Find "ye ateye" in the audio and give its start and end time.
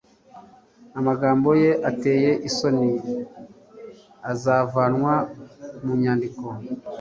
1.63-2.31